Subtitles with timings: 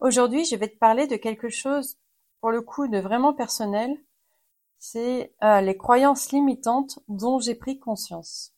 [0.00, 1.98] Aujourd'hui, je vais te parler de quelque chose,
[2.40, 3.96] pour le coup, de vraiment personnel.
[4.78, 8.54] C'est euh, les croyances limitantes dont j'ai pris conscience.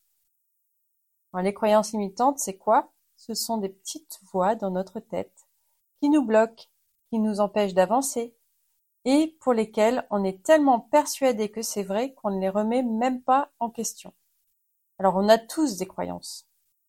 [1.34, 2.92] les croyances limitantes, c'est quoi?
[3.16, 5.46] Ce sont des petites voix dans notre tête
[6.00, 6.64] qui nous bloquent,
[7.08, 8.36] qui nous empêchent d'avancer,
[9.06, 13.22] et pour lesquelles on est tellement persuadé que c'est vrai qu'on ne les remet même
[13.22, 14.12] pas en question.
[14.98, 16.46] Alors on a tous des croyances,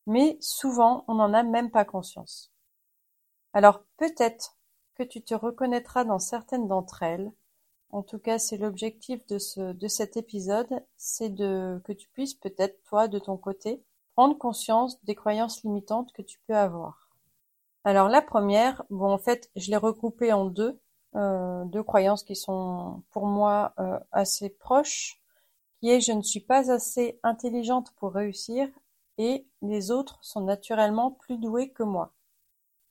[0.07, 2.50] mais souvent on n'en a même pas conscience.
[3.53, 4.57] Alors peut-être
[4.95, 7.31] que tu te reconnaîtras dans certaines d'entre elles.
[7.89, 12.35] En tout cas, c'est l'objectif de, ce, de cet épisode, c'est de que tu puisses
[12.35, 13.83] peut-être, toi, de ton côté,
[14.15, 17.09] prendre conscience des croyances limitantes que tu peux avoir.
[17.83, 20.79] Alors la première, bon en fait, je l'ai regroupée en deux,
[21.15, 25.19] euh, deux croyances qui sont pour moi euh, assez proches,
[25.79, 28.69] qui est je ne suis pas assez intelligente pour réussir
[29.17, 32.13] et les autres sont naturellement plus doués que moi.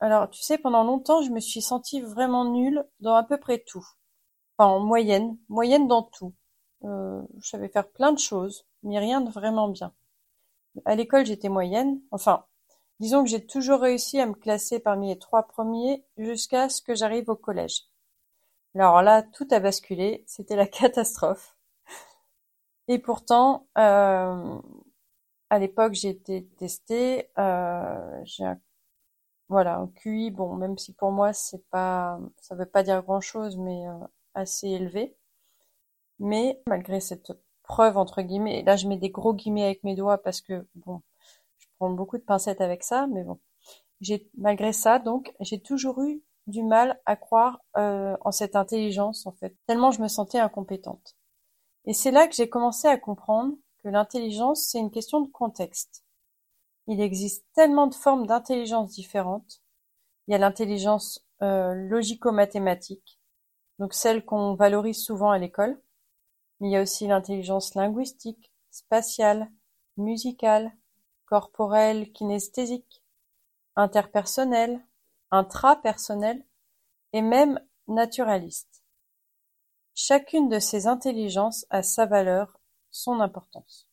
[0.01, 3.59] Alors, tu sais, pendant longtemps, je me suis sentie vraiment nulle dans à peu près
[3.59, 3.85] tout.
[4.57, 6.33] Enfin, en moyenne, moyenne dans tout.
[6.83, 9.93] Euh, je savais faire plein de choses, mais rien de vraiment bien.
[10.85, 12.01] À l'école, j'étais moyenne.
[12.11, 12.45] Enfin,
[12.99, 16.95] disons que j'ai toujours réussi à me classer parmi les trois premiers jusqu'à ce que
[16.95, 17.83] j'arrive au collège.
[18.75, 20.23] Alors là, tout a basculé.
[20.27, 21.55] C'était la catastrophe.
[22.87, 24.59] Et pourtant, euh,
[25.49, 27.29] à l'époque, j'ai été testée.
[27.37, 28.45] Euh, j'ai
[29.51, 33.21] voilà, un QI, bon, même si pour moi c'est pas, ça veut pas dire grand
[33.21, 33.93] chose, mais euh,
[34.33, 35.17] assez élevé.
[36.19, 39.95] Mais malgré cette preuve entre guillemets, et là je mets des gros guillemets avec mes
[39.95, 41.01] doigts parce que bon,
[41.59, 43.39] je prends beaucoup de pincettes avec ça, mais bon,
[44.01, 49.25] j'ai malgré ça donc j'ai toujours eu du mal à croire euh, en cette intelligence
[49.27, 51.15] en fait, tellement je me sentais incompétente.
[51.85, 56.05] Et c'est là que j'ai commencé à comprendre que l'intelligence c'est une question de contexte.
[56.87, 59.61] Il existe tellement de formes d'intelligence différentes.
[60.27, 63.19] Il y a l'intelligence euh, logico-mathématique,
[63.79, 65.81] donc celle qu'on valorise souvent à l'école.
[66.59, 69.51] Il y a aussi l'intelligence linguistique, spatiale,
[69.97, 70.71] musicale,
[71.25, 73.03] corporelle, kinesthésique,
[73.75, 74.85] interpersonnelle,
[75.31, 76.45] intrapersonnelle
[77.13, 78.83] et même naturaliste.
[79.95, 82.59] Chacune de ces intelligences a sa valeur,
[82.91, 83.87] son importance,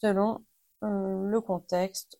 [0.00, 0.44] selon
[0.82, 2.18] le contexte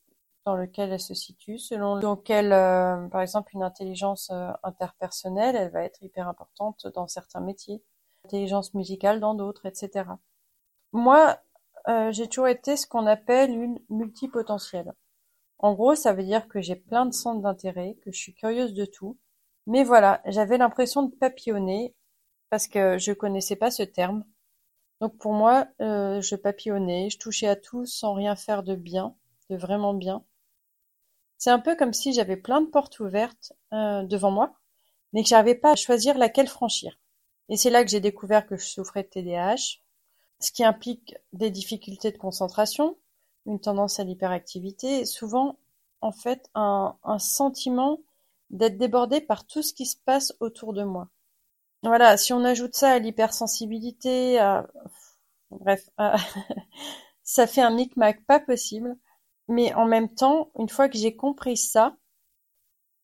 [0.49, 5.71] dans lequel elle se situe, selon lequel, euh, par exemple, une intelligence euh, interpersonnelle, elle
[5.71, 7.83] va être hyper importante dans certains métiers,
[8.25, 10.09] intelligence musicale dans d'autres, etc.
[10.93, 11.39] Moi,
[11.89, 14.95] euh, j'ai toujours été ce qu'on appelle une multipotentielle.
[15.59, 18.75] En gros, ça veut dire que j'ai plein de centres d'intérêt, que je suis curieuse
[18.75, 19.19] de tout.
[19.67, 21.95] Mais voilà, j'avais l'impression de papillonner
[22.51, 24.25] parce que je connaissais pas ce terme.
[25.01, 29.15] Donc pour moi, je papillonnais, je touchais à tout sans rien faire de bien,
[29.51, 30.25] de vraiment bien.
[31.39, 34.53] C'est un peu comme si j'avais plein de portes ouvertes euh, devant moi,
[35.13, 36.99] mais que j'arrivais pas à choisir laquelle franchir.
[37.49, 39.79] Et c'est là que j'ai découvert que je souffrais de TDAH,
[40.41, 42.99] ce qui implique des difficultés de concentration,
[43.47, 45.59] une tendance à l'hyperactivité, et souvent,
[46.01, 48.01] en fait, un, un sentiment
[48.51, 51.09] d'être débordé par tout ce qui se passe autour de moi.
[51.83, 54.67] Voilà, si on ajoute ça à l'hypersensibilité, à...
[55.51, 55.89] bref,
[57.23, 58.97] ça fait un micmac pas possible.
[59.49, 61.97] Mais en même temps, une fois que j'ai compris ça,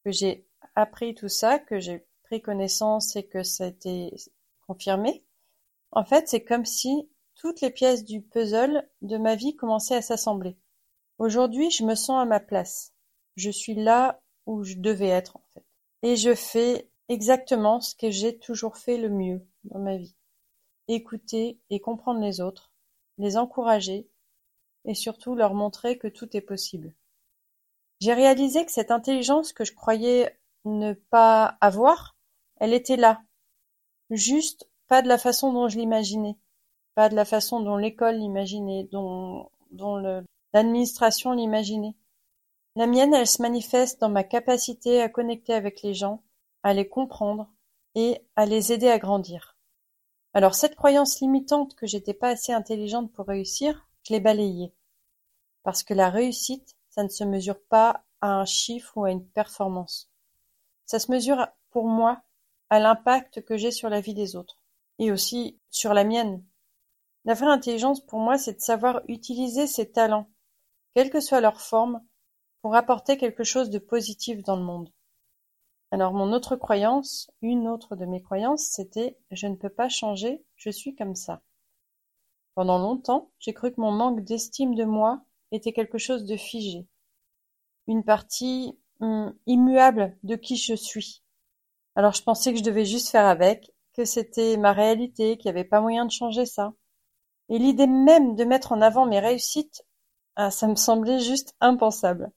[0.05, 4.15] que j'ai appris tout ça, que j'ai pris connaissance et que ça a été
[4.67, 5.25] confirmé,
[5.93, 10.03] en fait, c'est comme si toutes les pièces du puzzle de ma vie commençaient à
[10.03, 10.57] s'assembler.
[11.19, 12.93] Aujourd'hui, je me sens à ma place.
[13.37, 15.65] Je suis là où je devais être, en fait.
[16.03, 20.15] Et je fais exactement ce que j'ai toujours fait le mieux dans ma vie.
[20.89, 22.71] Écouter et comprendre les autres,
[23.19, 24.09] les encourager,
[24.85, 26.95] et surtout leur montrer que tout est possible.
[28.01, 32.17] J'ai réalisé que cette intelligence que je croyais ne pas avoir,
[32.61, 33.23] elle était là.
[34.11, 36.37] Juste pas de la façon dont je l'imaginais,
[36.95, 39.49] pas de la façon dont l'école l'imaginait, dont,
[40.53, 41.95] l'administration l'imaginait.
[42.77, 46.23] La mienne, elle se manifeste dans ma capacité à connecter avec les gens,
[46.65, 47.49] à les comprendre
[47.95, 49.57] et à les aider à grandir.
[50.33, 54.75] Alors cette croyance limitante que j'étais pas assez intelligente pour réussir, je l'ai balayé.
[55.63, 59.25] Parce que la réussite, ça ne se mesure pas à un chiffre ou à une
[59.25, 60.11] performance.
[60.87, 62.23] Ça se mesure pour moi
[62.71, 64.59] à l'impact que j'ai sur la vie des autres
[64.99, 66.43] et aussi sur la mienne.
[67.27, 70.31] La vraie intelligence pour moi, c'est de savoir utiliser ses talents,
[70.95, 72.03] quelle que soit leur forme,
[72.63, 74.91] pour apporter quelque chose de positif dans le monde.
[75.95, 80.43] Alors mon autre croyance, une autre de mes croyances, c'était je ne peux pas changer,
[80.57, 81.41] je suis comme ça.
[82.57, 86.89] Pendant longtemps, j'ai cru que mon manque d'estime de moi était quelque chose de figé,
[87.87, 91.23] une partie hum, immuable de qui je suis.
[91.95, 95.57] Alors je pensais que je devais juste faire avec, que c'était ma réalité, qu'il n'y
[95.57, 96.73] avait pas moyen de changer ça.
[97.49, 99.87] Et l'idée même de mettre en avant mes réussites,
[100.35, 102.33] ah, ça me semblait juste impensable.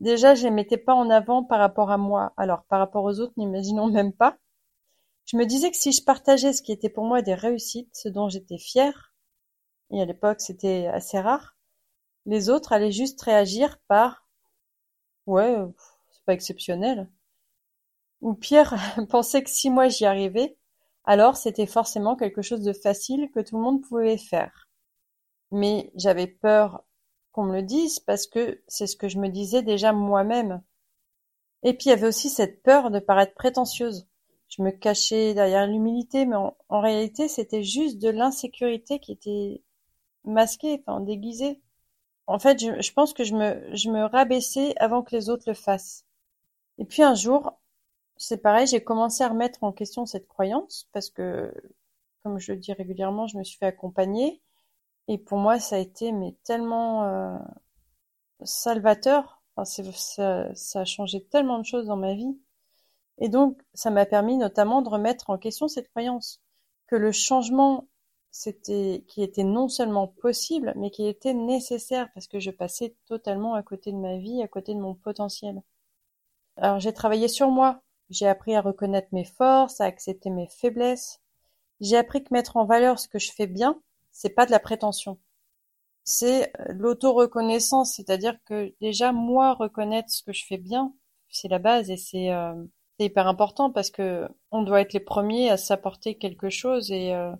[0.00, 3.20] Déjà, je les mettais pas en avant par rapport à moi, alors par rapport aux
[3.20, 4.36] autres, n'imaginons même pas.
[5.26, 8.08] Je me disais que si je partageais ce qui était pour moi des réussites, ce
[8.08, 9.14] dont j'étais fière,
[9.90, 11.56] et à l'époque c'était assez rare,
[12.26, 14.26] les autres allaient juste réagir par
[15.26, 15.56] ouais,
[16.10, 17.08] c'est pas exceptionnel.
[18.22, 18.74] Ou pire,
[19.10, 20.56] penser que si moi j'y arrivais,
[21.04, 24.68] alors c'était forcément quelque chose de facile que tout le monde pouvait faire.
[25.52, 26.84] Mais j'avais peur
[27.32, 30.62] qu'on me le dise parce que c'est ce que je me disais déjà moi-même.
[31.62, 34.08] Et puis il y avait aussi cette peur de paraître prétentieuse.
[34.48, 39.62] Je me cachais derrière l'humilité, mais en, réalité c'était juste de l'insécurité qui était
[40.24, 41.60] masquée, enfin déguisée.
[42.26, 45.44] En fait, je, je pense que je me, je me rabaissais avant que les autres
[45.48, 46.04] le fassent.
[46.78, 47.52] Et puis un jour,
[48.16, 51.54] c'est pareil, j'ai commencé à remettre en question cette croyance parce que,
[52.22, 54.42] comme je le dis régulièrement, je me suis fait accompagner
[55.08, 57.38] et pour moi, ça a été mais tellement euh,
[58.44, 59.42] salvateur.
[59.56, 62.38] Enfin, ça, ça a changé tellement de choses dans ma vie.
[63.18, 66.40] Et donc, ça m'a permis notamment de remettre en question cette croyance
[66.86, 67.88] que le changement,
[68.30, 73.54] c'était, qui était non seulement possible, mais qui était nécessaire parce que je passais totalement
[73.54, 75.62] à côté de ma vie, à côté de mon potentiel.
[76.56, 81.20] Alors, j'ai travaillé sur moi j'ai appris à reconnaître mes forces, à accepter mes faiblesses.
[81.80, 83.80] J'ai appris que mettre en valeur ce que je fais bien,
[84.20, 85.18] c'est pas de la prétention.
[86.04, 90.94] C'est euh, l'auto-reconnaissance, c'est-à-dire que déjà moi reconnaître ce que je fais bien,
[91.30, 92.54] c'est la base et c'est euh,
[92.98, 97.32] hyper important parce que on doit être les premiers à s'apporter quelque chose et euh,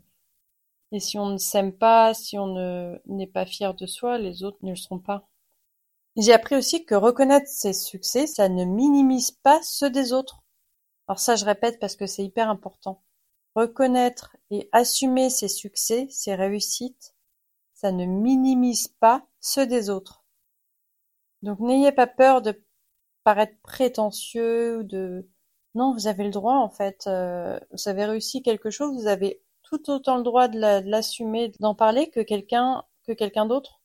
[0.93, 4.43] et si on ne s'aime pas, si on ne n'est pas fier de soi, les
[4.45, 5.29] autres ne le seront pas.
[6.17, 10.43] J'ai appris aussi que reconnaître ses succès, ça ne minimise pas ceux des autres.
[11.09, 13.03] Alors ça, je répète parce que c'est hyper important.
[13.61, 17.15] Reconnaître et assumer ses succès, ses réussites,
[17.75, 20.25] ça ne minimise pas ceux des autres.
[21.43, 22.65] Donc n'ayez pas peur de
[23.23, 25.29] paraître prétentieux ou de
[25.75, 27.07] non, vous avez le droit en fait.
[27.07, 31.75] Euh, vous avez réussi quelque chose, vous avez tout autant le droit de l'assumer, d'en
[31.75, 33.83] parler que quelqu'un que quelqu'un d'autre.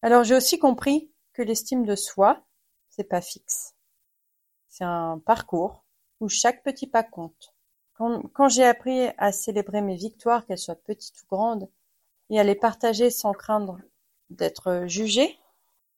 [0.00, 2.46] Alors j'ai aussi compris que l'estime de soi,
[2.90, 3.74] c'est pas fixe.
[4.68, 5.84] C'est un parcours
[6.20, 7.55] où chaque petit pas compte.
[7.98, 11.68] Quand, j'ai appris à célébrer mes victoires, qu'elles soient petites ou grandes,
[12.28, 13.78] et à les partager sans craindre
[14.28, 15.38] d'être jugée,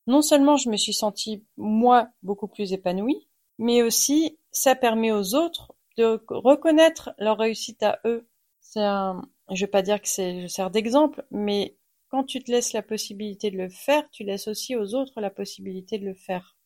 [0.07, 3.29] non seulement je me suis sentie, moi, beaucoup plus épanouie,
[3.59, 8.29] mais aussi ça permet aux autres de reconnaître leur réussite à eux.
[8.61, 11.77] C'est un, je vais pas dire que c'est, je sers d'exemple, mais
[12.11, 15.31] quand tu te laisses la possibilité de le faire, tu laisses aussi aux autres la
[15.31, 16.57] possibilité de le faire.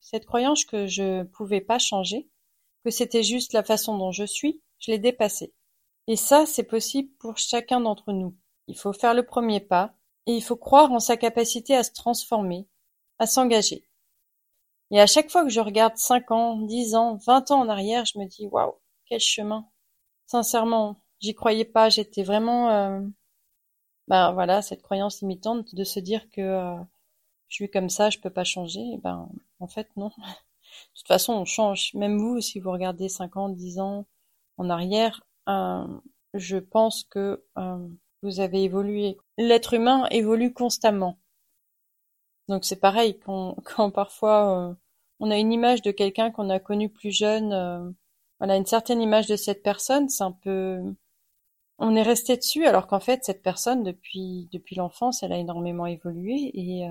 [0.00, 2.28] Cette croyance que je pouvais pas changer,
[2.84, 5.54] que c'était juste la façon dont je suis, je l'ai dépassé.
[6.06, 8.34] Et ça, c'est possible pour chacun d'entre nous.
[8.68, 9.94] Il faut faire le premier pas
[10.26, 12.66] et il faut croire en sa capacité à se transformer,
[13.18, 13.84] à s'engager.
[14.90, 18.04] Et à chaque fois que je regarde 5 ans, 10 ans, 20 ans en arrière,
[18.04, 18.74] je me dis waouh,
[19.06, 19.66] quel chemin.
[20.26, 23.00] Sincèrement, j'y croyais pas, j'étais vraiment euh,
[24.08, 26.76] ben voilà, cette croyance limitante de se dire que euh,
[27.48, 29.28] je suis comme ça, je peux pas changer, et ben
[29.60, 30.10] en fait non.
[30.94, 31.92] De toute façon, on change.
[31.94, 34.06] Même vous, si vous regardez 5 ans, 10 ans
[34.56, 35.86] en arrière, euh,
[36.34, 37.88] je pense que euh,
[38.22, 39.18] vous avez évolué.
[39.38, 41.18] L'être humain évolue constamment.
[42.48, 44.74] Donc c'est pareil quand, quand parfois euh,
[45.20, 47.90] on a une image de quelqu'un qu'on a connu plus jeune, euh,
[48.40, 50.80] voilà une certaine image de cette personne, c'est un peu,
[51.78, 55.86] on est resté dessus alors qu'en fait cette personne depuis depuis l'enfance, elle a énormément
[55.86, 56.88] évolué et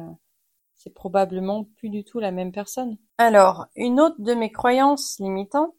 [0.84, 2.98] c'est probablement plus du tout la même personne.
[3.18, 5.74] Alors, une autre de mes croyances limitantes,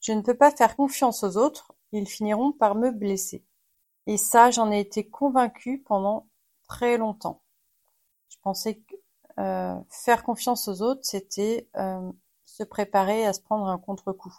[0.00, 3.44] je ne peux pas faire confiance aux autres, ils finiront par me blesser.
[4.08, 6.26] Et ça, j'en ai été convaincue pendant
[6.68, 7.42] très longtemps.
[8.30, 8.96] Je pensais que
[9.38, 12.10] euh, faire confiance aux autres, c'était euh,
[12.44, 14.36] se préparer à se prendre un contre-coup.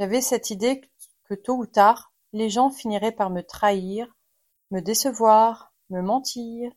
[0.00, 0.80] J'avais cette idée
[1.24, 4.16] que tôt ou tard, les gens finiraient par me trahir,
[4.70, 6.72] me décevoir, me mentir,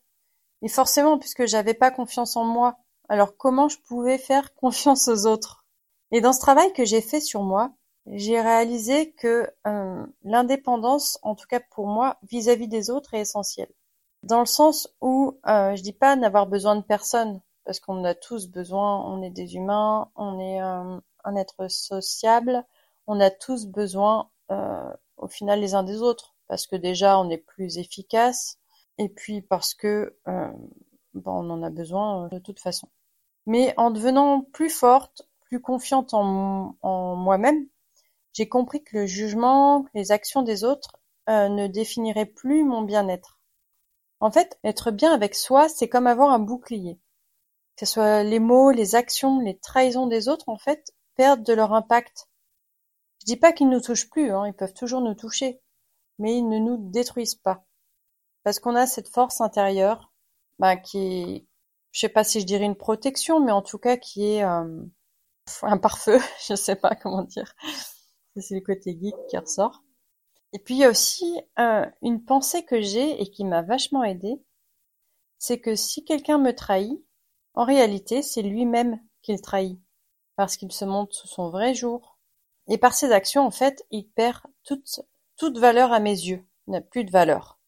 [0.61, 2.77] et forcément, puisque j'avais pas confiance en moi,
[3.09, 5.65] alors comment je pouvais faire confiance aux autres?
[6.11, 7.71] Et dans ce travail que j'ai fait sur moi,
[8.07, 13.71] j'ai réalisé que euh, l'indépendance, en tout cas pour moi, vis-à-vis des autres, est essentielle.
[14.23, 18.15] Dans le sens où euh, je dis pas n'avoir besoin de personne, parce qu'on a
[18.15, 22.63] tous besoin, on est des humains, on est euh, un être sociable,
[23.07, 27.29] on a tous besoin euh, au final les uns des autres, parce que déjà on
[27.29, 28.57] est plus efficace,
[29.01, 30.51] et puis parce que euh,
[31.15, 32.87] bon, on en a besoin euh, de toute façon.
[33.47, 36.75] Mais en devenant plus forte, plus confiante en,
[37.15, 37.67] moi-même,
[38.33, 43.39] j'ai compris que le jugement, les actions des autres euh, ne définiraient plus mon bien-être.
[44.19, 46.99] En fait, être bien avec soi, c'est comme avoir un bouclier.
[47.75, 51.53] Que ce soit les mots, les actions, les trahisons des autres, en fait, perdent de
[51.53, 52.29] leur impact.
[53.21, 55.59] Je dis pas qu'ils nous touchent plus, hein, ils peuvent toujours nous toucher,
[56.19, 57.65] mais ils ne nous détruisent pas.
[58.43, 60.11] Parce qu'on a cette force intérieure,
[60.59, 61.47] bah, qui
[61.91, 64.83] je sais pas si je dirais une protection, mais en tout cas qui est euh,
[65.61, 67.53] un pare-feu, je sais pas comment dire.
[68.37, 69.83] C'est le côté geek qui ressort.
[70.53, 74.03] Et puis il y a aussi euh, une pensée que j'ai et qui m'a vachement
[74.03, 74.41] aidée,
[75.37, 77.03] c'est que si quelqu'un me trahit,
[77.53, 79.79] en réalité c'est lui-même qu'il trahit,
[80.35, 82.17] parce qu'il se montre sous son vrai jour.
[82.67, 85.01] Et par ses actions, en fait, il perd toute,
[85.35, 87.60] toute valeur à mes yeux, n'a plus de valeur.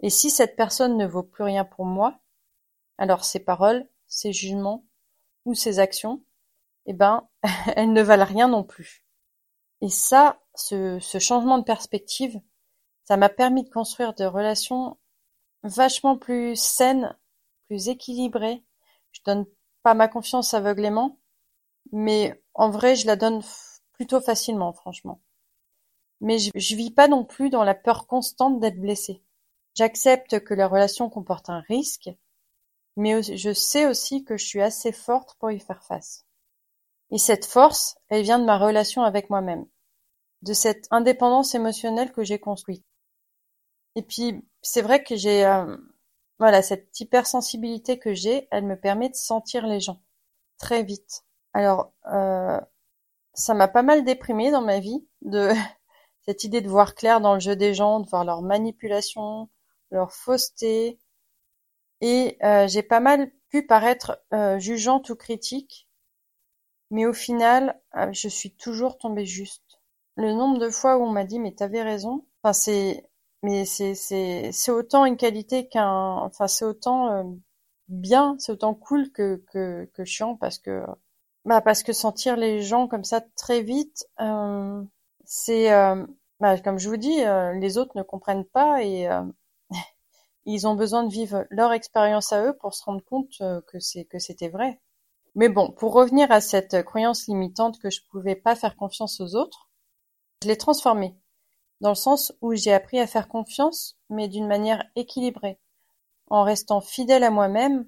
[0.00, 2.20] Et si cette personne ne vaut plus rien pour moi,
[2.98, 4.86] alors ses paroles, ses jugements
[5.44, 6.24] ou ses actions,
[6.86, 7.28] eh ben,
[7.76, 9.04] elles ne valent rien non plus.
[9.80, 12.40] Et ça, ce, changement de perspective,
[13.04, 14.98] ça m'a permis de construire des relations
[15.62, 17.16] vachement plus saines,
[17.68, 18.64] plus équilibrées.
[19.12, 19.46] Je donne
[19.82, 21.18] pas ma confiance aveuglément,
[21.92, 23.42] mais en vrai, je la donne
[23.92, 25.20] plutôt facilement, franchement.
[26.20, 29.22] Mais je, je vis pas non plus dans la peur constante d'être blessée.
[29.78, 32.10] J'accepte que la relation comporte un risque,
[32.96, 36.26] mais je sais aussi que je suis assez forte pour y faire face.
[37.12, 39.66] Et cette force, elle vient de ma relation avec moi-même,
[40.42, 42.84] de cette indépendance émotionnelle que j'ai construite.
[43.94, 45.76] Et puis, c'est vrai que j'ai, euh,
[46.40, 50.02] voilà, cette hypersensibilité que j'ai, elle me permet de sentir les gens
[50.58, 51.24] très vite.
[51.52, 52.60] Alors, euh,
[53.32, 55.52] ça m'a pas mal déprimée dans ma vie, de
[56.26, 59.48] cette idée de voir clair dans le jeu des gens, de voir leur manipulation,
[59.90, 60.98] leur fausseté.
[62.00, 65.88] Et euh, j'ai pas mal pu paraître euh, jugeante ou critique,
[66.90, 69.80] mais au final, euh, je suis toujours tombée juste.
[70.16, 73.08] Le nombre de fois où on m'a dit mais t'avais raison, enfin c'est,
[73.42, 77.24] mais c'est c'est c'est autant une qualité qu'un, enfin c'est autant euh,
[77.88, 80.84] bien, c'est autant cool que que que chiant parce que
[81.44, 84.82] bah parce que sentir les gens comme ça très vite, euh,
[85.24, 86.06] c'est euh,
[86.40, 87.18] bah, comme je vous dis,
[87.60, 89.08] les autres ne comprennent pas et
[90.54, 93.78] ils ont besoin de vivre leur expérience à eux pour se rendre compte euh, que
[93.78, 94.80] c'est que c'était vrai.
[95.34, 99.36] Mais bon, pour revenir à cette croyance limitante que je pouvais pas faire confiance aux
[99.36, 99.68] autres,
[100.42, 101.14] je l'ai transformée
[101.80, 105.60] dans le sens où j'ai appris à faire confiance, mais d'une manière équilibrée,
[106.28, 107.86] en restant fidèle à moi-même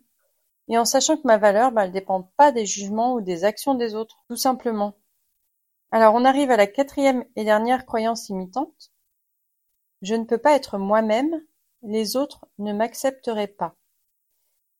[0.69, 3.75] et en sachant que ma valeur, bah, elle dépend pas des jugements ou des actions
[3.75, 4.95] des autres, tout simplement.
[5.90, 8.93] Alors on arrive à la quatrième et dernière croyance limitante.
[10.02, 11.43] Je ne peux pas être moi-même
[11.82, 13.75] les autres ne m'accepteraient pas.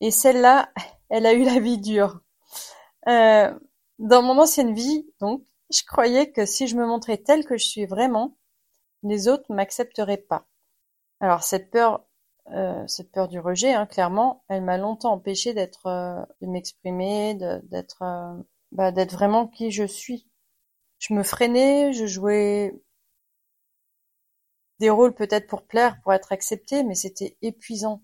[0.00, 0.71] Et celle-là,
[1.09, 2.21] elle a eu la vie dure.
[3.09, 3.52] Euh,
[3.99, 7.66] dans mon ancienne vie, donc, je croyais que si je me montrais telle que je
[7.66, 8.37] suis vraiment,
[9.02, 10.49] les autres m'accepteraient pas.
[11.21, 12.04] Alors cette peur,
[12.52, 17.35] euh, cette peur du rejet, hein, clairement, elle m'a longtemps empêché d'être, euh, de m'exprimer,
[17.35, 18.02] d'être,
[18.73, 20.26] bah, d'être vraiment qui je suis.
[20.99, 22.75] Je me freinais, je jouais
[24.81, 28.03] des rôles peut-être pour plaire, pour être accepté, mais c'était épuisant.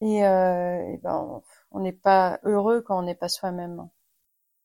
[0.00, 3.88] Et, euh, ben, on n'est pas heureux quand on n'est pas soi-même.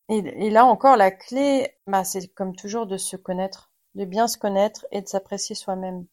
[0.09, 4.37] Et, là encore, la clé, bah, c'est comme toujours de se connaître, de bien se
[4.37, 6.05] connaître et de s'apprécier soi-même.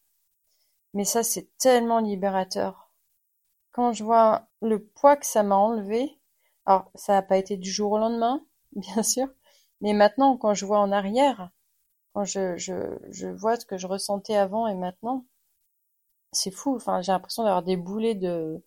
[0.93, 2.91] Mais ça, c'est tellement libérateur.
[3.71, 6.19] Quand je vois le poids que ça m'a enlevé,
[6.65, 9.27] alors ça n'a pas été du jour au lendemain, bien sûr,
[9.81, 11.51] mais maintenant, quand je vois en arrière,
[12.13, 12.73] quand je, je,
[13.09, 15.25] je vois ce que je ressentais avant et maintenant,
[16.31, 16.75] c'est fou.
[16.75, 18.63] Enfin, j'ai l'impression d'avoir des boulets de, vous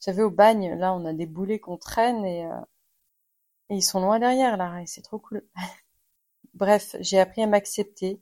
[0.00, 2.60] savez, au bagne, là, on a des boulets qu'on traîne et, euh,
[3.70, 5.42] ils sont loin derrière, là, et c'est trop cool.
[6.54, 8.20] Bref, j'ai appris à m'accepter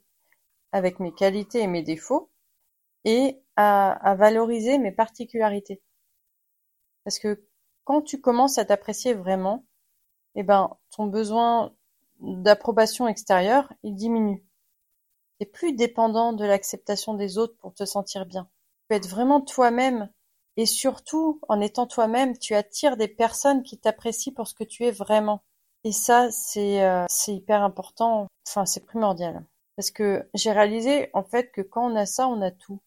[0.73, 2.31] avec mes qualités et mes défauts
[3.05, 5.83] et à, à valoriser mes particularités.
[7.03, 7.45] Parce que
[7.85, 9.67] quand tu commences à t'apprécier vraiment,
[10.37, 11.75] eh ben, ton besoin
[12.21, 14.45] d'approbation extérieure, il diminue.
[15.39, 18.45] T'es plus dépendant de l'acceptation des autres pour te sentir bien.
[18.45, 20.11] Tu peux être vraiment toi-même
[20.59, 24.85] et surtout, en étant toi-même, tu attires des personnes qui t'apprécient pour ce que tu
[24.85, 25.45] es vraiment.
[25.85, 29.45] Et ça, c'est euh, hyper important, enfin c'est primordial.
[29.77, 32.81] Parce que j'ai réalisé en fait que quand on a ça, on a tout.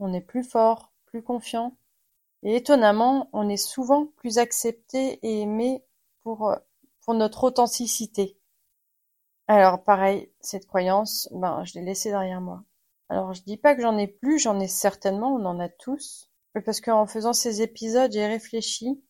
[0.00, 1.78] On est plus fort, plus confiant.
[2.42, 5.82] Et étonnamment, on est souvent plus accepté et aimé
[6.22, 6.56] pour, euh,
[7.02, 8.37] pour notre authenticité.
[9.48, 12.64] Alors pareil, cette croyance, ben je l'ai laissée derrière moi.
[13.08, 16.30] Alors je dis pas que j'en ai plus, j'en ai certainement, on en a tous.
[16.64, 19.02] Parce qu'en faisant ces épisodes, j'ai réfléchi.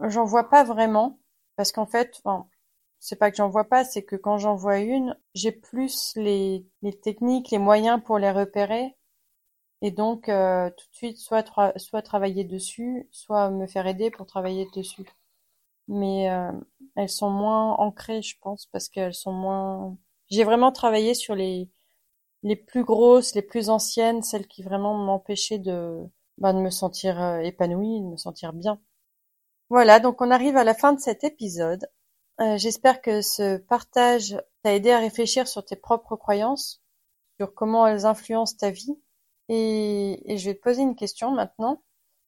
[0.00, 1.18] J'en vois pas vraiment.
[1.56, 2.48] Parce qu'en fait, enfin,
[3.00, 6.66] c'est pas que j'en vois pas, c'est que quand j'en vois une, j'ai plus les,
[7.02, 8.96] techniques, les moyens pour les repérer.
[9.82, 11.44] Et donc, euh, tout de suite, soit,
[11.78, 15.06] soit travailler dessus, soit me faire aider pour travailler dessus.
[15.88, 16.52] Mais euh,
[16.96, 19.96] elles sont moins ancrées, je pense, parce qu'elles sont moins...
[20.28, 21.70] J'ai vraiment travaillé sur les,
[22.42, 26.02] les plus grosses, les plus anciennes, celles qui vraiment m'empêchaient de,
[26.38, 28.80] bah, de me sentir euh, épanouie, de me sentir bien.
[29.68, 31.88] Voilà, donc on arrive à la fin de cet épisode.
[32.40, 36.82] Euh, j'espère que ce partage t'a aidé à réfléchir sur tes propres croyances,
[37.38, 38.98] sur comment elles influencent ta vie.
[39.48, 41.82] Et, et je vais te poser une question maintenant.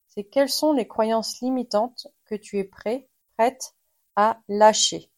[0.07, 3.09] C'est quelles sont les croyances limitantes que tu es prêt,
[4.15, 5.11] à lâcher?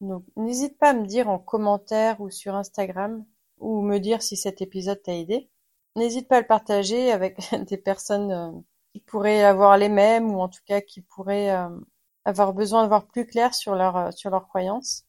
[0.00, 3.24] Donc, n'hésite pas à me dire en commentaire ou sur Instagram
[3.58, 5.50] ou me dire si cet épisode t'a aidé.
[5.96, 8.52] N'hésite pas à le partager avec des personnes euh,
[8.92, 11.68] qui pourraient avoir les mêmes ou en tout cas qui pourraient euh,
[12.24, 15.04] avoir besoin de voir plus clair sur leur euh, sur leurs croyances.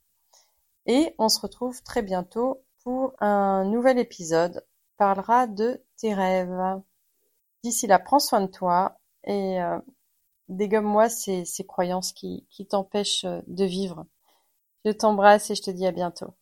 [0.86, 6.82] Et on se retrouve très bientôt pour un nouvel épisode qui parlera de tes rêves.
[7.64, 9.60] D'ici là, prends soin de toi et
[10.50, 14.06] dégomme-moi ces, ces croyances qui, qui t'empêchent de vivre.
[14.86, 16.36] Je t'embrasse et je te dis à bientôt.